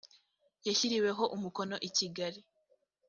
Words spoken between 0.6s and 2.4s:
yashyiriweho umukono i kigali